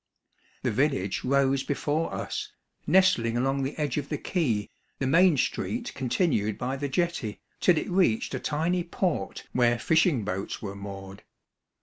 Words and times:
The 0.63 0.71
village 0.71 1.23
rose 1.23 1.61
before 1.61 2.11
us, 2.11 2.51
nestling 2.87 3.37
along 3.37 3.61
the 3.61 3.77
edge 3.77 3.97
of 3.97 4.09
the 4.09 4.17
quay, 4.17 4.67
the 4.97 5.05
main 5.05 5.37
street 5.37 5.93
continued 5.93 6.57
by 6.57 6.75
the 6.75 6.89
jetty, 6.89 7.39
till 7.59 7.77
it 7.77 7.87
reached 7.87 8.33
a 8.33 8.39
tiny 8.39 8.83
port 8.83 9.45
where 9.51 9.77
fishing 9.77 10.23
boats 10.25 10.59
were 10.59 10.75
moored. 10.75 11.21